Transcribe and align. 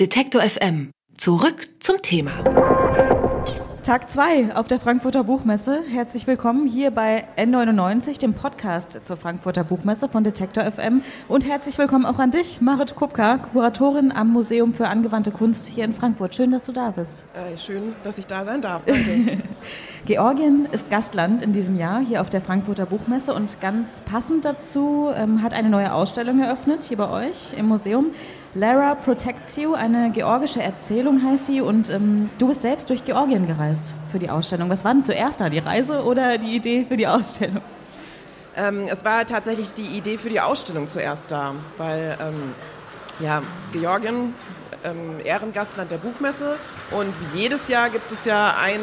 Detektor 0.00 0.40
FM. 0.40 0.90
Zurück 1.18 1.68
zum 1.78 2.00
Thema. 2.00 2.42
Tag 3.82 4.08
2 4.08 4.56
auf 4.56 4.66
der 4.66 4.80
Frankfurter 4.80 5.22
Buchmesse. 5.22 5.82
Herzlich 5.86 6.26
willkommen 6.26 6.66
hier 6.66 6.90
bei 6.90 7.28
N99, 7.36 8.18
dem 8.18 8.32
Podcast 8.32 8.98
zur 9.04 9.18
Frankfurter 9.18 9.64
Buchmesse 9.64 10.08
von 10.08 10.24
Detektor 10.24 10.64
FM. 10.64 11.02
Und 11.28 11.46
herzlich 11.46 11.76
willkommen 11.76 12.06
auch 12.06 12.18
an 12.18 12.30
dich, 12.30 12.62
Marit 12.62 12.96
Kupka, 12.96 13.36
Kuratorin 13.36 14.12
am 14.12 14.30
Museum 14.32 14.72
für 14.72 14.88
angewandte 14.88 15.30
Kunst 15.30 15.66
hier 15.66 15.84
in 15.84 15.92
Frankfurt. 15.92 16.34
Schön, 16.34 16.52
dass 16.52 16.64
du 16.64 16.72
da 16.72 16.92
bist. 16.92 17.26
Äh, 17.34 17.58
schön, 17.58 17.94
dass 18.02 18.16
ich 18.16 18.26
da 18.26 18.46
sein 18.46 18.62
darf. 18.62 18.84
Georgien 20.06 20.66
ist 20.72 20.88
Gastland 20.88 21.42
in 21.42 21.52
diesem 21.52 21.76
Jahr 21.76 22.00
hier 22.00 22.22
auf 22.22 22.30
der 22.30 22.40
Frankfurter 22.40 22.86
Buchmesse 22.86 23.34
und 23.34 23.60
ganz 23.60 24.00
passend 24.00 24.46
dazu 24.46 25.10
ähm, 25.14 25.42
hat 25.42 25.52
eine 25.52 25.68
neue 25.68 25.92
Ausstellung 25.92 26.40
eröffnet 26.40 26.84
hier 26.84 26.96
bei 26.96 27.10
euch 27.10 27.52
im 27.58 27.66
Museum. 27.66 28.06
Lara 28.54 28.94
Protects 28.94 29.56
You, 29.56 29.72
eine 29.72 30.10
georgische 30.10 30.62
Erzählung 30.62 31.22
heißt 31.24 31.48
die 31.48 31.62
und 31.62 31.88
ähm, 31.88 32.28
du 32.36 32.48
bist 32.48 32.60
selbst 32.60 32.90
durch 32.90 33.02
Georgien 33.02 33.46
gereist 33.46 33.94
für 34.10 34.18
die 34.18 34.28
Ausstellung. 34.28 34.68
Was 34.68 34.84
war 34.84 34.92
denn 34.92 35.04
zuerst 35.04 35.40
da, 35.40 35.48
die 35.48 35.58
Reise 35.58 36.04
oder 36.04 36.36
die 36.36 36.54
Idee 36.54 36.84
für 36.86 36.98
die 36.98 37.06
Ausstellung? 37.06 37.62
Ähm, 38.54 38.84
es 38.90 39.06
war 39.06 39.24
tatsächlich 39.24 39.72
die 39.72 39.96
Idee 39.96 40.18
für 40.18 40.28
die 40.28 40.40
Ausstellung 40.40 40.86
zuerst 40.86 41.30
da, 41.30 41.54
weil 41.78 42.18
ähm, 42.20 42.52
ja, 43.20 43.42
Georgien 43.72 44.34
ähm, 44.84 45.18
Ehrengastland 45.24 45.90
der 45.90 45.98
Buchmesse 45.98 46.56
und 46.90 47.12
wie 47.32 47.40
jedes 47.40 47.68
Jahr 47.68 47.90
gibt 47.90 48.10
es 48.10 48.24
ja 48.24 48.56
ein 48.60 48.80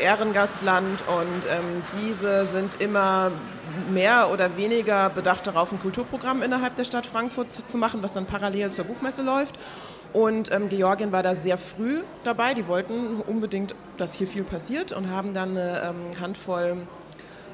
Ehrengastland 0.00 1.02
und 1.06 1.44
ähm, 1.50 1.82
diese 2.00 2.46
sind 2.46 2.80
immer 2.80 3.30
mehr 3.90 4.30
oder 4.32 4.56
weniger 4.56 5.10
bedacht 5.10 5.46
darauf, 5.46 5.72
ein 5.72 5.80
Kulturprogramm 5.80 6.42
innerhalb 6.42 6.76
der 6.76 6.84
Stadt 6.84 7.06
Frankfurt 7.06 7.52
zu 7.52 7.78
machen, 7.78 8.02
was 8.02 8.12
dann 8.12 8.26
parallel 8.26 8.70
zur 8.70 8.84
Buchmesse 8.84 9.22
läuft. 9.22 9.58
Und 10.12 10.50
ähm, 10.52 10.68
Georgien 10.68 11.12
war 11.12 11.22
da 11.22 11.34
sehr 11.34 11.58
früh 11.58 12.00
dabei. 12.24 12.54
Die 12.54 12.66
wollten 12.66 13.20
unbedingt, 13.26 13.74
dass 13.98 14.14
hier 14.14 14.26
viel 14.26 14.42
passiert 14.42 14.92
und 14.92 15.10
haben 15.10 15.34
dann 15.34 15.50
eine 15.50 15.82
ähm, 15.82 16.20
Handvoll 16.20 16.78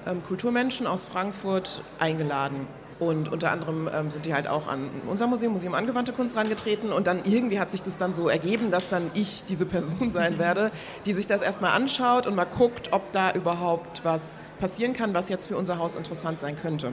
ähm, 0.07 0.23
Kulturmenschen 0.23 0.87
aus 0.87 1.07
Frankfurt 1.07 1.83
eingeladen. 1.99 2.69
Und 3.05 3.31
unter 3.31 3.51
anderem 3.51 3.89
ähm, 3.93 4.11
sind 4.11 4.25
die 4.25 4.33
halt 4.33 4.49
auch 4.49 4.67
an 4.67 4.91
unser 5.07 5.27
Museum, 5.27 5.53
Museum 5.53 5.75
Angewandte 5.75 6.13
Kunst, 6.13 6.37
rangetreten. 6.37 6.93
Und 6.93 7.07
dann 7.07 7.21
irgendwie 7.25 7.61
hat 7.61 7.71
sich 7.71 7.83
das 7.83 7.97
dann 7.97 8.15
so 8.15 8.29
ergeben, 8.29 8.71
dass 8.71 8.89
dann 8.89 9.11
ich 9.15 9.45
diese 9.45 9.67
Person 9.67 10.11
sein 10.13 10.39
werde, 10.39 10.71
die 11.05 11.13
sich 11.13 11.27
das 11.27 11.43
erstmal 11.43 11.73
anschaut 11.73 12.27
und 12.27 12.35
mal 12.35 12.45
guckt, 12.45 12.89
ob 12.93 13.13
da 13.13 13.33
überhaupt 13.33 14.05
was 14.05 14.53
passieren 14.59 14.95
kann, 14.95 15.13
was 15.15 15.29
jetzt 15.29 15.49
für 15.49 15.57
unser 15.57 15.79
Haus 15.79 15.97
interessant 15.97 16.41
sein 16.41 16.57
könnte. 16.57 16.93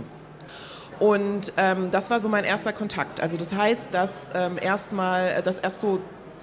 Und 1.00 1.54
ähm, 1.58 1.90
das 1.92 2.12
war 2.12 2.20
so 2.20 2.30
mein 2.30 2.44
erster 2.44 2.74
Kontakt. 2.74 3.22
Also 3.22 3.38
das 3.38 3.54
heißt, 3.54 3.94
dass 3.94 4.30
ähm, 4.36 4.58
erstmal, 4.62 5.42
dass 5.42 5.58
erst 5.58 5.82
so, 5.82 6.00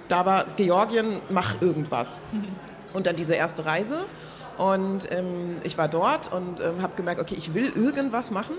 da 0.09 0.27
war 0.27 0.47
Georgien, 0.57 1.21
mach 1.29 1.61
irgendwas. 1.61 2.19
Und 2.95 3.07
dann 3.07 3.17
diese 3.17 3.35
erste 3.35 3.67
Reise. 3.67 4.07
Und 4.57 5.13
ähm, 5.13 5.59
ich 5.63 5.77
war 5.79 5.89
dort 5.89 6.33
und 6.33 6.61
ähm, 6.61 6.83
habe 6.83 6.97
gemerkt, 6.97 7.21
okay, 7.21 7.37
ich 7.37 7.55
will 7.55 7.71
irgendwas 7.77 8.31
machen 8.33 8.55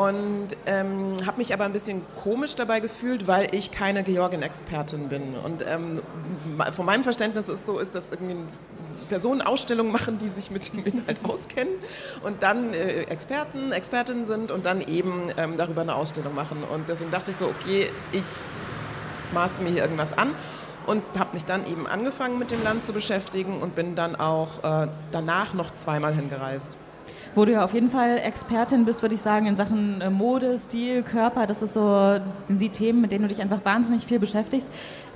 und 0.00 0.48
ähm, 0.64 1.16
habe 1.26 1.36
mich 1.36 1.52
aber 1.52 1.64
ein 1.64 1.74
bisschen 1.74 2.00
komisch 2.22 2.54
dabei 2.54 2.80
gefühlt, 2.80 3.28
weil 3.28 3.54
ich 3.54 3.70
keine 3.70 4.02
Georgien-Expertin 4.02 5.10
bin. 5.10 5.34
Und 5.34 5.62
ähm, 5.68 6.00
von 6.72 6.86
meinem 6.86 7.04
Verständnis 7.04 7.50
ist 7.50 7.66
so, 7.66 7.78
ist 7.78 7.94
das 7.94 8.08
irgendwie 8.08 8.36
Personen 9.10 9.42
Ausstellungen 9.42 9.92
machen, 9.92 10.16
die 10.16 10.28
sich 10.28 10.50
mit 10.50 10.72
dem 10.72 10.86
Inhalt 10.86 11.20
auskennen 11.28 11.74
und 12.22 12.42
dann 12.42 12.72
äh, 12.72 13.02
Experten, 13.02 13.72
Expertinnen 13.72 14.24
sind 14.24 14.50
und 14.50 14.64
dann 14.64 14.80
eben 14.80 15.24
ähm, 15.36 15.58
darüber 15.58 15.82
eine 15.82 15.94
Ausstellung 15.94 16.34
machen. 16.34 16.64
Und 16.64 16.88
deswegen 16.88 17.10
dachte 17.10 17.32
ich 17.32 17.36
so, 17.36 17.44
okay, 17.44 17.90
ich 18.12 18.24
maße 19.34 19.62
mir 19.62 19.68
hier 19.68 19.82
irgendwas 19.82 20.16
an 20.16 20.34
und 20.86 21.02
habe 21.18 21.34
mich 21.34 21.44
dann 21.44 21.66
eben 21.66 21.86
angefangen 21.86 22.38
mit 22.38 22.50
dem 22.50 22.64
Land 22.64 22.84
zu 22.84 22.94
beschäftigen 22.94 23.60
und 23.60 23.74
bin 23.74 23.96
dann 23.96 24.16
auch 24.16 24.64
äh, 24.64 24.88
danach 25.12 25.52
noch 25.52 25.70
zweimal 25.72 26.14
hingereist 26.14 26.78
wo 27.34 27.44
du 27.44 27.52
ja 27.52 27.64
auf 27.64 27.72
jeden 27.74 27.90
Fall 27.90 28.18
Expertin 28.18 28.84
bist, 28.84 29.02
würde 29.02 29.14
ich 29.14 29.20
sagen, 29.20 29.46
in 29.46 29.56
Sachen 29.56 30.00
äh, 30.00 30.10
Mode, 30.10 30.58
Stil, 30.58 31.02
Körper. 31.02 31.46
Das 31.46 31.62
ist 31.62 31.74
so, 31.74 32.18
sind 32.46 32.60
die 32.60 32.70
Themen, 32.70 33.00
mit 33.00 33.12
denen 33.12 33.22
du 33.22 33.28
dich 33.28 33.40
einfach 33.40 33.64
wahnsinnig 33.64 34.06
viel 34.06 34.18
beschäftigst. 34.18 34.68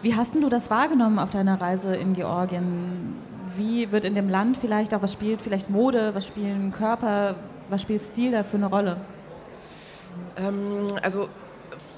Wie 0.02 0.14
hast 0.14 0.34
du 0.34 0.48
das 0.48 0.70
wahrgenommen 0.70 1.18
auf 1.18 1.30
deiner 1.30 1.60
Reise 1.60 1.94
in 1.96 2.14
Georgien? 2.14 3.16
Wie 3.56 3.90
wird 3.92 4.04
in 4.04 4.14
dem 4.14 4.28
Land 4.28 4.56
vielleicht 4.56 4.94
auch, 4.94 5.02
was 5.02 5.12
spielt 5.12 5.40
vielleicht 5.42 5.70
Mode, 5.70 6.14
was 6.14 6.26
spielen 6.26 6.72
Körper, 6.72 7.36
was 7.68 7.82
spielt 7.82 8.02
Stil 8.02 8.32
da 8.32 8.42
für 8.42 8.56
eine 8.56 8.66
Rolle? 8.66 8.96
Ähm, 10.36 10.86
also 11.02 11.28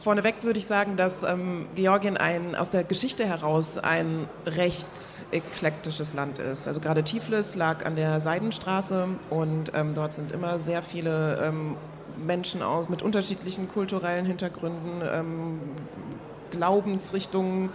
Vorneweg 0.06 0.44
würde 0.44 0.60
ich 0.60 0.66
sagen, 0.66 0.96
dass 0.96 1.24
ähm, 1.24 1.66
Georgien 1.74 2.16
ein, 2.16 2.54
aus 2.54 2.70
der 2.70 2.84
Geschichte 2.84 3.26
heraus 3.26 3.76
ein 3.76 4.28
recht 4.46 4.86
eklektisches 5.32 6.14
Land 6.14 6.38
ist. 6.38 6.68
Also 6.68 6.78
gerade 6.78 7.02
Tiflis 7.02 7.56
lag 7.56 7.84
an 7.84 7.96
der 7.96 8.20
Seidenstraße 8.20 9.08
und 9.30 9.72
ähm, 9.74 9.94
dort 9.94 10.12
sind 10.12 10.30
immer 10.30 10.60
sehr 10.60 10.82
viele 10.82 11.40
ähm, 11.42 11.76
Menschen 12.24 12.62
aus, 12.62 12.88
mit 12.88 13.02
unterschiedlichen 13.02 13.66
kulturellen 13.66 14.26
Hintergründen, 14.26 15.02
ähm, 15.12 15.58
Glaubensrichtungen 16.52 17.70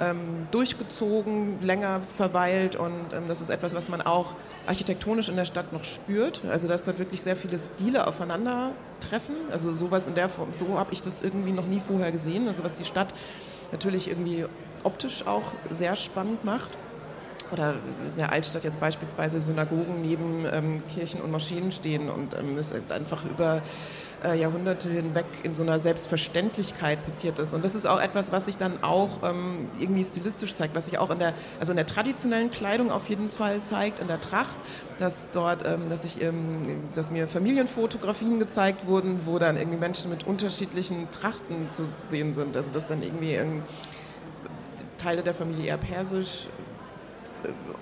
ähm, 0.00 0.48
durchgezogen, 0.50 1.62
länger 1.62 2.00
verweilt 2.16 2.76
und 2.76 3.12
ähm, 3.12 3.24
das 3.28 3.40
ist 3.40 3.50
etwas, 3.50 3.74
was 3.74 3.88
man 3.88 4.02
auch 4.02 4.34
architektonisch 4.66 5.28
in 5.28 5.36
der 5.36 5.44
Stadt 5.44 5.72
noch 5.72 5.84
spürt. 5.84 6.40
Also 6.50 6.68
dass 6.68 6.84
dort 6.84 6.98
wirklich 6.98 7.22
sehr 7.22 7.36
viele 7.36 7.58
Stile 7.58 8.06
aufeinandertreffen. 8.06 9.36
Also 9.50 9.72
sowas 9.72 10.06
in 10.06 10.14
der 10.14 10.28
Form, 10.28 10.52
so 10.52 10.78
habe 10.78 10.92
ich 10.92 11.02
das 11.02 11.22
irgendwie 11.22 11.52
noch 11.52 11.66
nie 11.66 11.80
vorher 11.80 12.12
gesehen. 12.12 12.48
Also 12.48 12.64
was 12.64 12.74
die 12.74 12.84
Stadt 12.84 13.14
natürlich 13.72 14.08
irgendwie 14.08 14.46
optisch 14.82 15.26
auch 15.26 15.52
sehr 15.70 15.96
spannend 15.96 16.44
macht 16.44 16.70
oder 17.54 17.74
in 18.08 18.16
der 18.16 18.32
Altstadt 18.32 18.64
jetzt 18.64 18.80
beispielsweise 18.80 19.40
Synagogen 19.40 20.02
neben 20.02 20.44
ähm, 20.52 20.82
Kirchen 20.92 21.20
und 21.20 21.30
Moscheen 21.30 21.72
stehen 21.72 22.10
und 22.10 22.34
ähm, 22.34 22.58
es 22.58 22.74
einfach 22.90 23.24
über 23.24 23.62
äh, 24.24 24.38
Jahrhunderte 24.38 24.88
hinweg 24.88 25.24
in 25.44 25.54
so 25.54 25.62
einer 25.62 25.78
Selbstverständlichkeit 25.78 27.04
passiert 27.04 27.38
ist. 27.38 27.54
Und 27.54 27.64
das 27.64 27.74
ist 27.74 27.86
auch 27.86 28.00
etwas, 28.00 28.32
was 28.32 28.46
sich 28.46 28.56
dann 28.56 28.82
auch 28.82 29.22
ähm, 29.22 29.68
irgendwie 29.78 30.04
stilistisch 30.04 30.54
zeigt, 30.54 30.74
was 30.74 30.86
sich 30.86 30.98
auch 30.98 31.10
in 31.10 31.20
der, 31.20 31.32
also 31.60 31.72
in 31.72 31.76
der 31.76 31.86
traditionellen 31.86 32.50
Kleidung 32.50 32.90
auf 32.90 33.08
jeden 33.08 33.28
Fall 33.28 33.62
zeigt, 33.62 34.00
in 34.00 34.08
der 34.08 34.20
Tracht, 34.20 34.56
dass 34.98 35.30
dort, 35.30 35.64
ähm, 35.64 35.88
dass 35.90 36.04
ich, 36.04 36.20
ähm, 36.22 36.82
dass 36.94 37.12
mir 37.12 37.28
Familienfotografien 37.28 38.40
gezeigt 38.40 38.86
wurden, 38.86 39.20
wo 39.26 39.38
dann 39.38 39.56
irgendwie 39.56 39.78
Menschen 39.78 40.10
mit 40.10 40.26
unterschiedlichen 40.26 41.08
Trachten 41.12 41.70
zu 41.72 41.84
sehen 42.08 42.34
sind. 42.34 42.56
Also 42.56 42.72
dass 42.72 42.88
dann 42.88 43.02
irgendwie 43.02 43.38
Teile 44.98 45.22
der 45.22 45.34
Familie 45.34 45.66
eher 45.66 45.78
persisch 45.78 46.46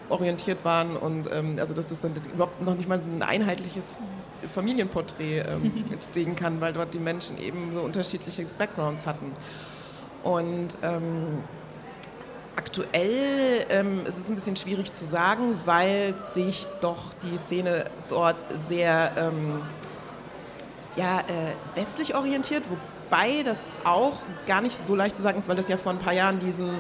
orientiert 0.09 0.65
waren 0.65 0.97
und 0.97 1.31
ähm, 1.33 1.57
also 1.59 1.75
dass 1.75 1.89
das 1.89 2.01
dann 2.01 2.13
überhaupt 2.33 2.61
noch 2.63 2.75
nicht 2.75 2.89
mal 2.89 2.99
ein 2.99 3.23
einheitliches 3.23 4.03
Familienporträt 4.53 5.41
ähm, 5.41 5.85
entstehen 5.93 6.37
kann, 6.37 6.61
weil 6.61 6.73
dort 6.73 6.95
die 6.95 6.99
Menschen 6.99 7.39
eben 7.39 7.73
so 7.73 7.81
unterschiedliche 7.81 8.45
Backgrounds 8.59 9.07
hatten. 9.07 9.33
Und 10.23 10.79
ähm, 10.83 11.43
aktuell 12.57 13.67
ähm, 13.71 14.07
ist 14.07 14.19
es 14.19 14.29
ein 14.29 14.35
bisschen 14.35 14.57
schwierig 14.57 14.93
zu 14.93 15.05
sagen, 15.05 15.59
weil 15.65 16.15
sich 16.19 16.67
doch 16.81 17.15
die 17.23 17.39
Szene 17.39 17.85
dort 18.09 18.37
sehr 18.69 19.13
ähm, 19.17 19.63
ja, 20.97 21.21
äh, 21.21 21.55
westlich 21.75 22.15
orientiert, 22.15 22.65
wobei 22.69 23.43
das 23.43 23.67
auch 23.85 24.19
gar 24.47 24.61
nicht 24.61 24.83
so 24.83 24.95
leicht 24.95 25.17
zu 25.17 25.23
sagen 25.23 25.39
ist, 25.39 25.49
weil 25.49 25.59
es 25.59 25.69
ja 25.69 25.77
vor 25.77 25.93
ein 25.93 25.99
paar 25.99 26.13
Jahren 26.13 26.39
diesen 26.39 26.71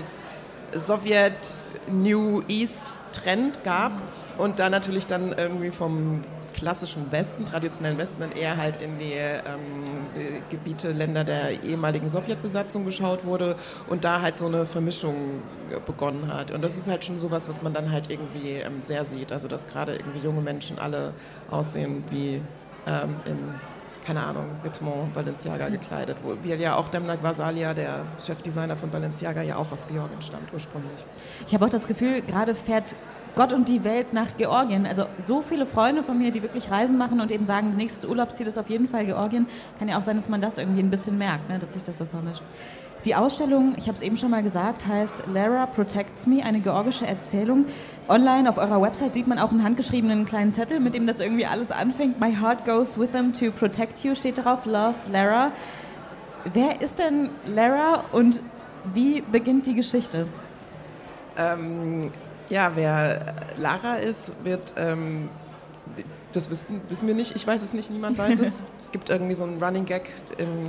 Sowjet 0.75 1.65
New 1.91 2.43
East 2.49 2.95
Trend 3.13 3.63
gab 3.63 3.93
und 4.39 4.59
da 4.59 4.71
natürlich 4.71 5.07
dann 5.07 5.33
irgendwie 5.33 5.71
vom 5.71 6.23
klassischen 6.55 7.11
Westen, 7.11 7.45
traditionellen 7.45 7.99
Westen, 7.99 8.21
dann 8.21 8.33
eher 8.33 8.57
halt 8.57 8.81
in 8.81 8.99
die 8.99 9.15
ähm, 9.15 9.85
Gebiete, 10.51 10.93
Länder 10.93 11.25
der 11.25 11.65
ehemaligen 11.65 12.09
Sowjetbesatzung 12.09 12.85
geschaut 12.85 13.25
wurde 13.25 13.57
und 13.89 14.05
da 14.05 14.21
halt 14.21 14.37
so 14.39 14.47
eine 14.47 14.67
Vermischung 14.67 15.43
begonnen 15.87 16.33
hat. 16.33 16.51
Und 16.51 16.63
das 16.63 16.77
ist 16.77 16.89
halt 16.89 17.05
schon 17.05 17.19
sowas, 17.19 17.49
was 17.49 17.63
man 17.63 17.73
dann 17.73 17.91
halt 17.91 18.11
irgendwie 18.11 18.51
ähm, 18.51 18.83
sehr 18.83 19.05
sieht. 19.05 19.33
Also 19.33 19.49
dass 19.49 19.67
gerade 19.67 19.97
irgendwie 19.97 20.21
junge 20.21 20.43
Menschen 20.43 20.79
alle 20.79 21.15
aussehen 21.51 22.05
wie 22.11 22.41
ähm, 22.87 23.17
in 23.25 23.55
keine 24.05 24.25
Ahnung, 24.25 24.47
Vêtements 24.65 25.13
Balenciaga 25.15 25.69
gekleidet, 25.69 26.17
wo 26.23 26.37
wir 26.43 26.57
ja 26.57 26.77
auch 26.77 26.89
Demna 26.89 27.17
Vasalia, 27.23 27.73
der 27.75 28.05
Chefdesigner 28.25 28.77
von 28.77 28.91
Balenciaga, 28.91 29.43
ja 29.43 29.57
auch 29.57 29.71
aus 29.73 29.87
Georgien 29.87 30.21
stammt 30.21 30.53
ursprünglich. 30.53 31.05
Ich 31.47 31.55
habe 31.55 31.65
auch 31.65 31.71
das 31.71 31.87
Gefühl, 31.87 32.23
gerade 32.23 32.55
fährt 32.55 32.95
Gott 33.35 33.53
und 33.53 33.69
die 33.69 33.83
Welt 33.85 34.13
nach 34.13 34.37
Georgien. 34.37 34.87
Also 34.87 35.07
so 35.27 35.41
viele 35.41 35.65
Freunde 35.65 36.03
von 36.03 36.19
mir, 36.19 36.31
die 36.33 36.43
wirklich 36.43 36.71
Reisen 36.71 36.99
machen 36.99 37.21
und 37.21 37.31
eben 37.33 37.47
sagen, 37.47 37.69
das 37.69 37.77
nächste 37.77 38.09
Urlaubsziel 38.09 38.47
ist 38.47 38.59
auf 38.59 38.69
jeden 38.69 38.89
Fall 38.89 39.07
Georgien. 39.07 39.47
Kann 39.79 39.89
ja 39.89 39.99
auch 39.99 40.03
sein, 40.03 40.17
dass 40.17 40.29
man 40.29 40.41
das 40.41 40.59
irgendwie 40.59 40.83
ein 40.83 40.91
bisschen 40.91 41.17
merkt, 41.17 41.49
ne, 41.49 41.59
dass 41.59 41.73
sich 41.73 41.83
das 41.83 41.97
so 41.97 42.05
vermischt. 42.05 42.43
Die 43.05 43.17
Ausstellung, 43.17 43.75
ich 43.77 43.89
habe 43.89 43.97
es 43.97 44.03
eben 44.03 44.17
schon 44.17 44.31
mal 44.31 44.45
gesagt, 44.45 44.87
heißt 44.87 45.25
Lara 45.33 45.67
Protects 45.67 46.27
Me, 46.29 46.45
eine 46.45 46.61
georgische 46.61 47.05
Erzählung. 47.05 47.67
Online 48.09 48.49
auf 48.49 48.59
eurer 48.59 48.81
Website 48.81 49.15
sieht 49.15 49.27
man 49.27 49.41
auch 49.41 49.51
einen 49.51 49.65
handgeschriebenen 49.65 50.25
kleinen 50.25 50.53
Zettel, 50.53 50.79
mit 50.79 50.95
dem 50.95 51.09
das 51.09 51.19
irgendwie 51.19 51.45
alles 51.45 51.73
anfängt. 51.73 52.21
My 52.21 52.33
heart 52.33 52.65
goes 52.65 52.97
with 52.97 53.11
them 53.11 53.33
to 53.35 53.51
protect 53.51 54.05
you 54.05 54.15
steht 54.15 54.39
darauf. 54.39 54.67
Love 54.67 54.95
Lara. 55.11 55.51
Wer 56.53 56.81
ist 56.81 57.01
denn 57.01 57.31
Lara 57.45 58.05
und 58.13 58.41
Wie 58.95 59.21
beginnt 59.21 59.67
die 59.67 59.75
Geschichte? 59.75 60.27
Ähm, 61.37 62.11
ja, 62.49 62.73
wer 62.75 63.35
Lara 63.57 63.97
ist, 63.97 64.33
wird 64.45 64.75
ähm, 64.77 65.29
das 66.33 66.51
wissen, 66.51 66.81
wissen 66.89 67.07
wir 67.07 67.15
nicht, 67.15 67.37
ich 67.37 67.47
weiß 67.47 67.63
es 67.63 67.73
nicht, 67.73 67.91
niemand 67.91 68.19
weiß 68.19 68.39
es. 68.41 68.63
es 68.81 68.91
gibt 68.93 69.11
irgendwie 69.11 69.35
so 69.35 69.45
einen 69.45 69.63
Running 69.63 69.85
Gag, 69.85 70.11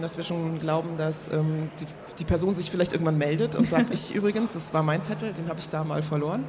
dass 0.01 0.17
wir 0.17 0.23
schon 0.23 0.59
glauben, 0.59 0.97
dass 0.97 1.31
ähm, 1.31 1.69
die, 1.79 1.85
die, 2.19 2.25
Person 2.25 2.55
sich 2.55 2.71
vielleicht 2.71 2.93
irgendwann 2.93 3.17
meldet 3.17 3.55
und 3.55 3.69
sagt, 3.69 3.93
ich 3.93 4.13
übrigens, 4.15 4.53
das 4.53 4.73
war 4.73 4.83
mein 4.83 5.01
Zettel, 5.01 5.33
den 5.33 5.47
habe 5.47 5.59
ich 5.59 5.69
da 5.69 5.83
mal 5.83 6.03
verloren. 6.03 6.45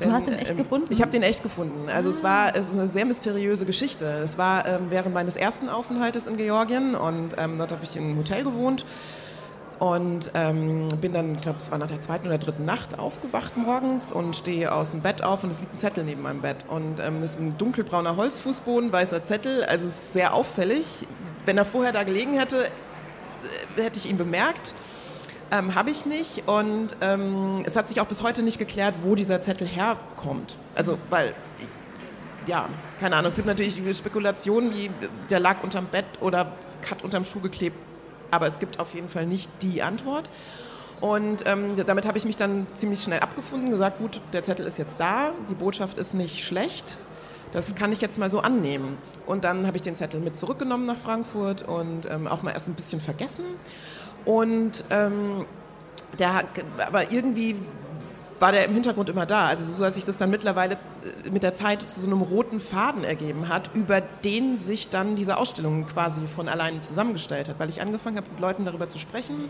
Denn, 0.00 0.08
du 0.08 0.14
hast 0.14 0.26
den 0.26 0.34
echt 0.34 0.50
ähm, 0.50 0.56
gefunden? 0.56 0.92
Ich 0.92 1.00
habe 1.00 1.10
den 1.10 1.22
echt 1.22 1.42
gefunden. 1.42 1.88
Also 1.88 2.08
ah. 2.08 2.12
es 2.12 2.22
war 2.22 2.56
es 2.56 2.70
eine 2.70 2.86
sehr 2.86 3.04
mysteriöse 3.04 3.66
Geschichte. 3.66 4.06
Es 4.06 4.38
war 4.38 4.66
ähm, 4.66 4.86
während 4.90 5.14
meines 5.14 5.36
ersten 5.36 5.68
Aufenthaltes 5.68 6.26
in 6.26 6.36
Georgien 6.36 6.94
und 6.94 7.30
ähm, 7.38 7.58
dort 7.58 7.72
habe 7.72 7.82
ich 7.84 7.96
in 7.96 8.04
einem 8.04 8.18
Hotel 8.18 8.44
gewohnt 8.44 8.84
und 9.78 10.32
ähm, 10.34 10.88
bin 11.00 11.12
dann, 11.12 11.36
ich 11.36 11.42
glaube, 11.42 11.58
es 11.58 11.70
war 11.70 11.78
nach 11.78 11.88
der 11.88 12.00
zweiten 12.00 12.26
oder 12.26 12.38
dritten 12.38 12.64
Nacht 12.64 12.98
aufgewacht 12.98 13.56
morgens 13.56 14.12
und 14.12 14.34
stehe 14.34 14.72
aus 14.72 14.90
dem 14.90 15.02
Bett 15.02 15.22
auf 15.22 15.44
und 15.44 15.50
es 15.50 15.60
liegt 15.60 15.74
ein 15.74 15.78
Zettel 15.78 16.04
neben 16.04 16.22
meinem 16.22 16.40
Bett. 16.40 16.64
Und 16.66 16.98
ähm, 16.98 17.22
es 17.22 17.32
ist 17.32 17.40
ein 17.40 17.56
dunkelbrauner 17.58 18.16
Holzfußboden, 18.16 18.92
weißer 18.92 19.22
Zettel, 19.22 19.64
also 19.64 19.86
es 19.86 19.94
ist 19.94 20.12
sehr 20.14 20.34
auffällig. 20.34 21.06
Wenn 21.44 21.58
er 21.58 21.64
vorher 21.64 21.92
da 21.92 22.02
gelegen 22.02 22.34
hätte, 22.34 22.66
äh, 23.76 23.82
hätte 23.82 23.98
ich 23.98 24.10
ihn 24.10 24.18
bemerkt. 24.18 24.74
Ähm, 25.50 25.74
Habe 25.74 25.90
ich 25.90 26.04
nicht 26.04 26.46
und 26.46 26.96
ähm, 27.00 27.62
es 27.64 27.74
hat 27.76 27.88
sich 27.88 28.00
auch 28.00 28.06
bis 28.06 28.22
heute 28.22 28.42
nicht 28.42 28.58
geklärt, 28.58 28.96
wo 29.02 29.14
dieser 29.14 29.40
Zettel 29.40 29.66
herkommt. 29.66 30.56
Also, 30.74 30.98
weil, 31.08 31.34
ja, 32.46 32.68
keine 33.00 33.16
Ahnung, 33.16 33.30
es 33.30 33.36
gibt 33.36 33.46
natürlich 33.46 33.80
Spekulationen, 33.96 34.74
wie 34.74 34.90
der 35.30 35.40
lag 35.40 35.62
unterm 35.62 35.86
Bett 35.86 36.04
oder 36.20 36.52
hat 36.90 37.02
unterm 37.02 37.24
Schuh 37.24 37.40
geklebt 37.40 37.76
aber 38.30 38.46
es 38.46 38.58
gibt 38.58 38.80
auf 38.80 38.94
jeden 38.94 39.08
Fall 39.08 39.26
nicht 39.26 39.50
die 39.62 39.82
Antwort. 39.82 40.28
Und 41.00 41.46
ähm, 41.46 41.76
damit 41.86 42.06
habe 42.06 42.18
ich 42.18 42.24
mich 42.24 42.36
dann 42.36 42.66
ziemlich 42.74 43.02
schnell 43.02 43.20
abgefunden, 43.20 43.70
gesagt, 43.70 43.98
gut, 43.98 44.20
der 44.32 44.42
Zettel 44.42 44.66
ist 44.66 44.78
jetzt 44.78 44.98
da, 44.98 45.30
die 45.48 45.54
Botschaft 45.54 45.96
ist 45.96 46.12
nicht 46.14 46.44
schlecht, 46.44 46.98
das 47.52 47.74
kann 47.74 47.92
ich 47.92 48.00
jetzt 48.00 48.18
mal 48.18 48.30
so 48.30 48.40
annehmen. 48.40 48.98
Und 49.24 49.44
dann 49.44 49.66
habe 49.66 49.76
ich 49.76 49.82
den 49.82 49.94
Zettel 49.94 50.20
mit 50.20 50.36
zurückgenommen 50.36 50.86
nach 50.86 50.96
Frankfurt 50.96 51.62
und 51.62 52.10
ähm, 52.10 52.26
auch 52.26 52.42
mal 52.42 52.50
erst 52.50 52.68
ein 52.68 52.74
bisschen 52.74 53.00
vergessen. 53.00 53.44
Und 54.24 54.84
ähm, 54.90 55.46
der, 56.18 56.44
aber 56.86 57.12
irgendwie 57.12 57.56
war 58.40 58.52
der 58.52 58.64
im 58.64 58.74
Hintergrund 58.74 59.08
immer 59.08 59.26
da. 59.26 59.46
Also 59.46 59.70
so, 59.70 59.82
dass 59.82 59.94
sich 59.94 60.04
das 60.04 60.16
dann 60.16 60.30
mittlerweile 60.30 60.74
äh, 60.74 61.30
mit 61.30 61.42
der 61.42 61.54
Zeit 61.54 61.82
zu 61.82 62.00
so 62.00 62.06
einem 62.06 62.22
roten 62.22 62.60
Faden 62.60 63.04
ergeben 63.04 63.48
hat, 63.48 63.70
über 63.74 64.00
den 64.00 64.56
sich 64.56 64.88
dann 64.88 65.16
diese 65.16 65.36
Ausstellung 65.36 65.86
quasi 65.86 66.26
von 66.26 66.48
alleine 66.48 66.80
zusammengestellt 66.80 67.48
hat, 67.48 67.58
weil 67.58 67.68
ich 67.68 67.80
angefangen 67.80 68.16
habe, 68.16 68.28
mit 68.30 68.40
Leuten 68.40 68.64
darüber 68.64 68.88
zu 68.88 68.98
sprechen 68.98 69.48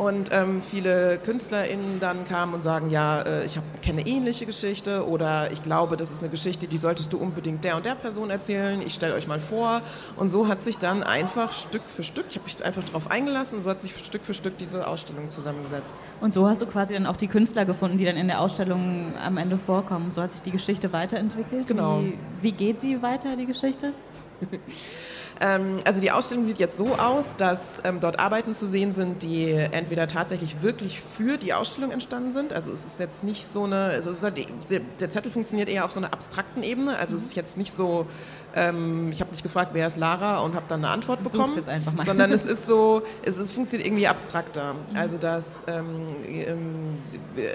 und 0.00 0.30
ähm, 0.32 0.62
viele 0.62 1.18
KünstlerInnen 1.18 2.00
dann 2.00 2.24
kamen 2.24 2.54
und 2.54 2.62
sagen, 2.62 2.88
ja, 2.88 3.20
äh, 3.20 3.44
ich 3.44 3.58
kenne 3.82 4.06
ähnliche 4.06 4.46
Geschichte 4.46 5.06
oder 5.06 5.52
ich 5.52 5.60
glaube, 5.60 5.98
das 5.98 6.10
ist 6.10 6.22
eine 6.22 6.30
Geschichte, 6.30 6.66
die 6.66 6.78
solltest 6.78 7.12
du 7.12 7.18
unbedingt 7.18 7.64
der 7.64 7.76
und 7.76 7.84
der 7.84 7.96
Person 7.96 8.30
erzählen. 8.30 8.80
Ich 8.80 8.94
stelle 8.94 9.12
euch 9.12 9.26
mal 9.26 9.40
vor. 9.40 9.82
Und 10.16 10.30
so 10.30 10.48
hat 10.48 10.62
sich 10.62 10.78
dann 10.78 11.02
einfach 11.02 11.52
Stück 11.52 11.82
für 11.86 12.02
Stück, 12.02 12.24
ich 12.30 12.36
habe 12.36 12.44
mich 12.44 12.64
einfach 12.64 12.82
darauf 12.82 13.10
eingelassen, 13.10 13.62
so 13.62 13.68
hat 13.68 13.82
sich 13.82 13.92
Stück 14.02 14.24
für 14.24 14.32
Stück 14.32 14.56
diese 14.56 14.86
Ausstellung 14.86 15.28
zusammengesetzt. 15.28 15.98
Und 16.22 16.32
so 16.32 16.48
hast 16.48 16.62
du 16.62 16.66
quasi 16.66 16.94
dann 16.94 17.04
auch 17.04 17.18
die 17.18 17.28
Künstler 17.28 17.66
gefunden, 17.66 17.98
die 18.00 18.06
dann 18.06 18.16
in 18.16 18.28
der 18.28 18.40
Ausstellung 18.40 19.12
am 19.22 19.36
Ende 19.36 19.58
vorkommen. 19.58 20.10
So 20.12 20.22
hat 20.22 20.32
sich 20.32 20.40
die 20.40 20.50
Geschichte 20.50 20.92
weiterentwickelt. 20.92 21.66
Genau. 21.66 22.00
Wie, 22.00 22.18
wie 22.40 22.52
geht 22.52 22.80
sie 22.80 23.02
weiter, 23.02 23.36
die 23.36 23.44
Geschichte? 23.44 23.92
Ähm, 25.40 25.80
also 25.84 26.00
die 26.00 26.10
Ausstellung 26.10 26.44
sieht 26.44 26.58
jetzt 26.58 26.76
so 26.76 26.96
aus, 26.96 27.36
dass 27.36 27.80
ähm, 27.84 28.00
dort 28.00 28.18
Arbeiten 28.18 28.52
zu 28.52 28.66
sehen 28.66 28.92
sind, 28.92 29.22
die 29.22 29.50
entweder 29.50 30.06
tatsächlich 30.06 30.62
wirklich 30.62 31.00
für 31.00 31.38
die 31.38 31.54
Ausstellung 31.54 31.92
entstanden 31.92 32.32
sind. 32.32 32.52
Also 32.52 32.70
es 32.70 32.84
ist 32.84 33.00
jetzt 33.00 33.24
nicht 33.24 33.46
so 33.46 33.64
eine, 33.64 33.92
ist 33.92 34.22
halt, 34.22 34.38
der, 34.68 35.10
Zettel 35.10 35.32
funktioniert 35.32 35.68
eher 35.68 35.86
auf 35.86 35.92
so 35.92 36.00
einer 36.00 36.12
abstrakten 36.12 36.62
Ebene. 36.62 36.96
Also 36.98 37.16
es 37.16 37.24
ist 37.24 37.36
jetzt 37.36 37.56
nicht 37.56 37.72
so, 37.72 38.06
ähm, 38.54 39.10
ich 39.12 39.20
habe 39.22 39.30
dich 39.30 39.42
gefragt, 39.42 39.70
wer 39.72 39.86
ist 39.86 39.96
Lara 39.96 40.40
und 40.40 40.54
habe 40.54 40.66
dann 40.68 40.84
eine 40.84 40.92
Antwort 40.92 41.22
bekommen. 41.22 41.54
Jetzt 41.56 41.70
einfach 41.70 41.94
mal. 41.94 42.04
Sondern 42.04 42.32
es 42.32 42.44
ist 42.44 42.66
so, 42.66 43.02
es, 43.24 43.38
ist, 43.38 43.52
funktioniert 43.52 43.86
irgendwie 43.86 44.08
abstrakter. 44.08 44.74
Mhm. 44.74 44.96
Also 44.96 45.16
dass 45.16 45.62
ähm, 45.68 46.06
ähm, 46.28 46.98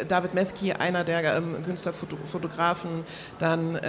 David 0.07 0.33
Meski, 0.33 0.73
einer 0.73 1.03
der 1.03 1.37
ähm, 1.37 1.63
Künstlerfotografen, 1.63 3.03
dann 3.37 3.79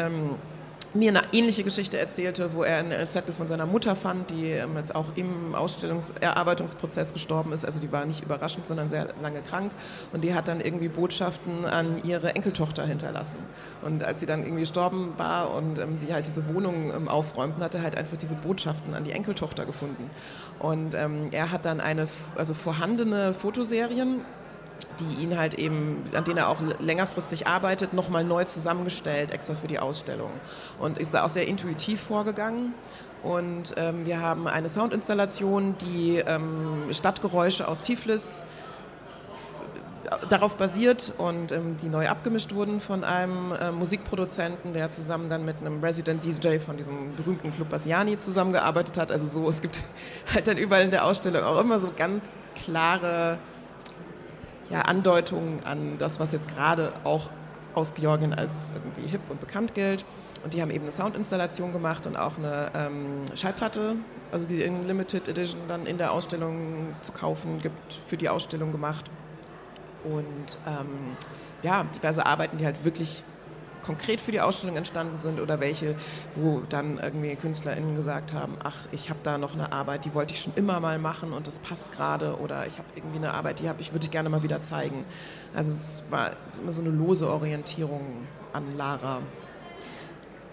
mir 0.98 1.10
eine 1.10 1.22
ähnliche 1.32 1.64
Geschichte 1.64 1.98
erzählte, 1.98 2.52
wo 2.54 2.62
er 2.62 2.78
einen 2.78 3.08
Zettel 3.08 3.34
von 3.34 3.48
seiner 3.48 3.66
Mutter 3.66 3.96
fand, 3.96 4.30
die 4.30 4.50
ähm, 4.50 4.76
jetzt 4.76 4.94
auch 4.94 5.06
im 5.16 5.54
Ausstellungserarbeitungsprozess 5.54 7.12
gestorben 7.12 7.52
ist. 7.52 7.64
Also 7.64 7.80
die 7.80 7.90
war 7.92 8.04
nicht 8.04 8.24
überraschend, 8.24 8.66
sondern 8.66 8.88
sehr 8.88 9.08
lange 9.22 9.40
krank. 9.42 9.72
Und 10.12 10.24
die 10.24 10.34
hat 10.34 10.48
dann 10.48 10.60
irgendwie 10.60 10.88
Botschaften 10.88 11.64
an 11.64 12.02
ihre 12.04 12.34
Enkeltochter 12.34 12.86
hinterlassen. 12.86 13.36
Und 13.82 14.04
als 14.04 14.20
sie 14.20 14.26
dann 14.26 14.42
irgendwie 14.42 14.60
gestorben 14.60 15.14
war 15.16 15.54
und 15.54 15.78
ähm, 15.78 15.98
die 15.98 16.12
halt 16.12 16.26
diese 16.26 16.46
Wohnung 16.52 16.92
ähm, 16.94 17.08
aufräumten, 17.08 17.62
hat 17.62 17.74
er 17.74 17.82
halt 17.82 17.96
einfach 17.96 18.16
diese 18.16 18.36
Botschaften 18.36 18.94
an 18.94 19.04
die 19.04 19.12
Enkeltochter 19.12 19.66
gefunden. 19.66 20.10
Und 20.58 20.94
ähm, 20.94 21.26
er 21.32 21.52
hat 21.52 21.64
dann 21.64 21.80
eine, 21.80 22.08
also 22.36 22.54
vorhandene 22.54 23.34
Fotoserien 23.34 24.22
die 25.00 25.22
ihn 25.22 25.38
halt 25.38 25.54
eben, 25.54 26.04
an 26.14 26.24
denen 26.24 26.38
er 26.38 26.48
auch 26.48 26.58
längerfristig 26.80 27.46
arbeitet, 27.46 27.92
nochmal 27.92 28.24
neu 28.24 28.44
zusammengestellt, 28.44 29.30
extra 29.30 29.54
für 29.54 29.68
die 29.68 29.78
Ausstellung. 29.78 30.30
Und 30.78 30.98
ist 30.98 31.14
da 31.14 31.24
auch 31.24 31.28
sehr 31.28 31.46
intuitiv 31.46 32.00
vorgegangen. 32.00 32.74
Und 33.22 33.74
ähm, 33.76 34.06
wir 34.06 34.20
haben 34.20 34.46
eine 34.46 34.68
Soundinstallation, 34.68 35.74
die 35.78 36.18
ähm, 36.18 36.84
Stadtgeräusche 36.92 37.66
aus 37.66 37.82
Tiflis 37.82 38.44
äh, 40.04 40.26
darauf 40.28 40.56
basiert 40.56 41.12
und 41.18 41.50
ähm, 41.50 41.76
die 41.82 41.88
neu 41.88 42.08
abgemischt 42.08 42.54
wurden 42.54 42.78
von 42.78 43.02
einem 43.02 43.52
äh, 43.52 43.72
Musikproduzenten, 43.72 44.74
der 44.74 44.90
zusammen 44.90 45.28
dann 45.28 45.44
mit 45.44 45.56
einem 45.60 45.82
Resident 45.82 46.24
DJ 46.24 46.58
von 46.58 46.76
diesem 46.76 47.16
berühmten 47.16 47.52
Club 47.52 47.70
Basiani 47.70 48.16
zusammengearbeitet 48.18 48.96
hat. 48.96 49.10
Also 49.10 49.26
so, 49.26 49.48
es 49.48 49.60
gibt 49.60 49.80
halt 50.32 50.46
dann 50.46 50.58
überall 50.58 50.84
in 50.84 50.90
der 50.92 51.04
Ausstellung 51.04 51.42
auch 51.42 51.60
immer 51.60 51.80
so 51.80 51.90
ganz 51.96 52.22
klare 52.54 53.38
ja, 54.70 54.82
Andeutungen 54.82 55.64
an 55.64 55.96
das, 55.98 56.20
was 56.20 56.32
jetzt 56.32 56.48
gerade 56.48 56.92
auch 57.04 57.30
aus 57.74 57.94
Georgien 57.94 58.32
als 58.32 58.54
irgendwie 58.74 59.08
hip 59.08 59.20
und 59.28 59.40
bekannt 59.40 59.74
gilt. 59.74 60.04
Und 60.42 60.54
die 60.54 60.62
haben 60.62 60.70
eben 60.70 60.84
eine 60.84 60.92
Soundinstallation 60.92 61.72
gemacht 61.72 62.06
und 62.06 62.16
auch 62.16 62.38
eine 62.38 62.70
ähm, 62.74 63.24
Schallplatte, 63.34 63.96
also 64.32 64.46
die 64.46 64.62
in 64.62 64.86
Limited 64.86 65.28
Edition 65.28 65.60
dann 65.68 65.86
in 65.86 65.98
der 65.98 66.12
Ausstellung 66.12 66.94
zu 67.02 67.12
kaufen 67.12 67.60
gibt, 67.60 68.00
für 68.06 68.16
die 68.16 68.28
Ausstellung 68.28 68.72
gemacht. 68.72 69.10
Und 70.04 70.58
ähm, 70.66 71.16
ja, 71.62 71.84
diverse 71.94 72.24
Arbeiten, 72.24 72.58
die 72.58 72.64
halt 72.64 72.84
wirklich 72.84 73.22
konkret 73.86 74.20
für 74.20 74.32
die 74.32 74.40
Ausstellung 74.40 74.76
entstanden 74.76 75.18
sind 75.18 75.40
oder 75.40 75.60
welche, 75.60 75.94
wo 76.34 76.62
dann 76.68 76.98
irgendwie 76.98 77.34
KünstlerInnen 77.36 77.94
gesagt 77.94 78.32
haben, 78.32 78.56
ach, 78.62 78.76
ich 78.92 79.08
habe 79.08 79.20
da 79.22 79.38
noch 79.38 79.54
eine 79.54 79.72
Arbeit, 79.72 80.04
die 80.04 80.12
wollte 80.14 80.34
ich 80.34 80.40
schon 80.40 80.52
immer 80.56 80.80
mal 80.80 80.98
machen 80.98 81.32
und 81.32 81.46
das 81.46 81.60
passt 81.60 81.92
gerade 81.92 82.38
oder 82.38 82.66
ich 82.66 82.78
habe 82.78 82.88
irgendwie 82.94 83.18
eine 83.18 83.32
Arbeit, 83.32 83.60
die 83.60 83.68
habe 83.68 83.80
ich, 83.80 83.92
würde 83.92 84.04
ich 84.04 84.10
gerne 84.10 84.28
mal 84.28 84.42
wieder 84.42 84.62
zeigen. 84.62 85.04
Also 85.54 85.70
es 85.70 86.02
war 86.10 86.32
immer 86.60 86.72
so 86.72 86.82
eine 86.82 86.90
lose 86.90 87.30
Orientierung 87.30 88.02
an 88.52 88.76
Lara. 88.76 89.20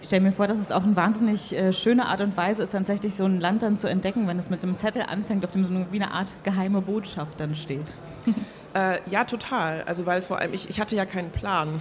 Ich 0.00 0.06
stelle 0.06 0.22
mir 0.22 0.32
vor, 0.32 0.46
dass 0.46 0.58
es 0.58 0.70
auch 0.70 0.82
eine 0.82 0.94
wahnsinnig 0.96 1.56
äh, 1.56 1.72
schöne 1.72 2.06
Art 2.06 2.20
und 2.20 2.36
Weise 2.36 2.62
ist, 2.62 2.72
tatsächlich 2.72 3.14
so 3.14 3.24
ein 3.24 3.40
Land 3.40 3.62
dann 3.62 3.78
zu 3.78 3.88
entdecken, 3.88 4.28
wenn 4.28 4.38
es 4.38 4.50
mit 4.50 4.62
einem 4.62 4.76
Zettel 4.76 5.02
anfängt, 5.02 5.44
auf 5.46 5.52
dem 5.52 5.64
so 5.64 5.72
eine, 5.72 5.86
wie 5.90 5.96
eine 5.96 6.12
Art 6.12 6.34
geheime 6.44 6.82
Botschaft 6.82 7.40
dann 7.40 7.54
steht. 7.54 7.94
Äh, 8.74 8.98
ja, 9.08 9.24
total. 9.24 9.84
Also 9.86 10.04
weil 10.04 10.22
vor 10.22 10.38
allem 10.38 10.52
ich, 10.52 10.68
ich 10.68 10.80
hatte 10.80 10.96
ja 10.96 11.06
keinen 11.06 11.30
Plan. 11.30 11.80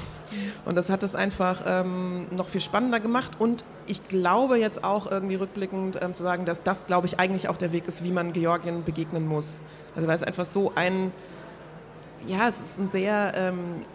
Und 0.65 0.75
das 0.75 0.89
hat 0.89 1.01
es 1.01 1.15
einfach 1.15 1.63
ähm, 1.65 2.27
noch 2.31 2.47
viel 2.47 2.61
spannender 2.61 2.99
gemacht. 2.99 3.31
Und 3.39 3.63
ich 3.87 4.07
glaube 4.07 4.57
jetzt 4.57 4.83
auch 4.83 5.09
irgendwie 5.09 5.35
rückblickend 5.35 5.99
ähm, 6.01 6.13
zu 6.13 6.21
sagen, 6.21 6.45
dass 6.45 6.61
das, 6.61 6.85
glaube 6.85 7.07
ich, 7.07 7.19
eigentlich 7.19 7.49
auch 7.49 7.57
der 7.57 7.71
Weg 7.71 7.87
ist, 7.87 8.03
wie 8.03 8.11
man 8.11 8.31
Georgien 8.31 8.83
begegnen 8.83 9.27
muss. 9.27 9.61
Also 9.95 10.07
weil 10.07 10.15
es 10.15 10.23
einfach 10.23 10.45
so 10.45 10.71
ein, 10.75 11.11
ja, 12.27 12.47
es 12.47 12.57
ist 12.57 12.77
ein 12.77 12.91
sehr 12.91 13.33
ähm, 13.35 13.85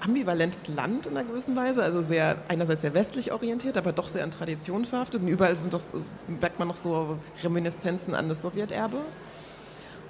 ambivalentes 0.00 0.68
Land 0.68 1.06
in 1.06 1.16
einer 1.16 1.26
gewissen 1.26 1.56
Weise. 1.56 1.82
Also 1.82 2.02
sehr, 2.02 2.36
einerseits 2.48 2.82
sehr 2.82 2.92
westlich 2.92 3.32
orientiert, 3.32 3.78
aber 3.78 3.92
doch 3.92 4.08
sehr 4.08 4.22
an 4.22 4.30
Tradition 4.30 4.84
verhaftet. 4.84 5.22
Und 5.22 5.28
überall 5.28 5.56
sind 5.56 5.72
doch, 5.72 5.80
merkt 6.28 6.58
man 6.58 6.68
noch 6.68 6.76
so 6.76 7.16
Reminiszenzen 7.42 8.14
an 8.14 8.28
das 8.28 8.42
Sowjeterbe. 8.42 8.98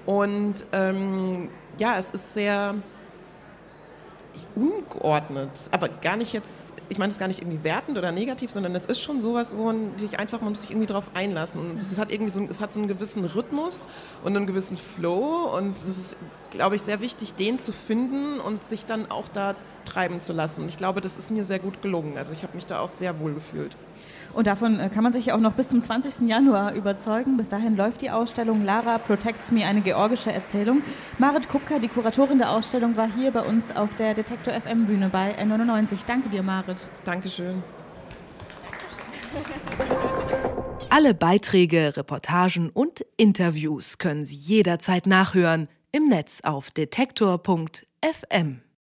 Und 0.07 0.67
ähm, 0.73 1.49
ja, 1.79 1.99
es 1.99 2.11
ist 2.11 2.35
sehr 2.35 2.75
ungeordnet, 4.57 5.51
aber 5.71 5.89
gar 5.89 6.17
nicht 6.17 6.33
jetzt, 6.33 6.75
ich 6.89 6.99
meine 6.99 7.13
es 7.13 7.19
gar 7.19 7.29
nicht 7.29 7.41
irgendwie 7.41 7.63
wertend 7.63 7.97
oder 7.97 8.11
negativ, 8.11 8.51
sondern 8.51 8.75
es 8.75 8.85
ist 8.85 9.01
schon 9.01 9.21
sowas, 9.21 9.57
wo 9.57 9.67
man 9.67 9.97
sich 9.97 10.19
einfach, 10.19 10.41
man 10.41 10.51
muss 10.51 10.63
sich 10.63 10.71
irgendwie 10.71 10.87
drauf 10.87 11.11
einlassen 11.15 11.61
und 11.61 11.77
es 11.77 11.97
hat 11.99 12.11
irgendwie 12.11 12.33
so, 12.33 12.43
es 12.43 12.61
hat 12.61 12.73
so 12.73 12.81
einen 12.81 12.89
gewissen 12.89 13.25
Rhythmus 13.25 13.87
und 14.25 14.37
einen 14.37 14.47
gewissen 14.47 14.77
Flow 14.77 15.55
und 15.57 15.77
es 15.77 15.89
ist, 15.89 16.17
glaube 16.51 16.77
ich, 16.77 16.83
sehr 16.83 17.01
wichtig, 17.01 17.35
den 17.35 17.59
zu 17.59 17.73
finden 17.73 18.41
und 18.41 18.65
sich 18.65 18.87
dann 18.87 19.11
auch 19.11 19.29
da 19.29 19.55
treiben 19.85 20.21
zu 20.21 20.33
lassen. 20.33 20.63
Und 20.63 20.69
ich 20.69 20.77
glaube, 20.77 21.01
das 21.01 21.17
ist 21.17 21.31
mir 21.31 21.45
sehr 21.45 21.59
gut 21.59 21.83
gelungen. 21.83 22.17
Also 22.17 22.33
ich 22.33 22.43
habe 22.43 22.55
mich 22.55 22.67
da 22.67 22.81
auch 22.81 22.89
sehr 22.89 23.21
wohl 23.21 23.35
gefühlt. 23.35 23.77
Und 24.35 24.47
davon 24.47 24.81
äh, 24.81 24.89
kann 24.89 25.05
man 25.05 25.13
sich 25.13 25.33
auch 25.33 25.39
noch 25.39 25.53
bis 25.53 25.69
zum 25.69 25.81
20. 25.81 26.29
Januar 26.29 26.75
überzeugen. 26.75 27.37
Bis 27.37 27.49
dahin 27.49 27.77
läuft 27.77 28.03
die 28.03 28.11
Ausstellung 28.11 28.65
Lara 28.65 28.99
Protects 28.99 29.53
Me, 29.53 29.65
eine 29.65 29.81
georgische 29.81 30.33
Erzählung. 30.33 30.83
Marit 31.19 31.49
Kupka, 31.49 31.79
die 31.79 31.89
Kuratorin 31.89 32.39
der 32.39 32.51
Ausstellung, 32.51 32.97
war 32.97 33.09
hier 33.13 33.31
bei 33.31 33.43
uns 33.43 33.75
auf 33.75 33.95
der 33.95 34.15
Detektor 34.15 34.53
FM 34.55 34.87
Bühne 34.87 35.09
bei 35.09 35.39
N99. 35.39 36.01
Danke 36.07 36.29
dir, 36.29 36.43
Marit. 36.43 36.89
Dankeschön. 37.05 37.63
Alle 40.91 41.15
Beiträge, 41.15 41.97
Reportagen 41.97 42.71
und 42.71 43.05
Interviews 43.17 43.99
können 43.99 44.25
Sie 44.25 44.37
jederzeit 44.37 45.07
nachhören 45.07 45.69
im 45.93 46.09
Netz 46.09 46.41
auf 46.43 46.71
detektor.fm. 46.71 48.64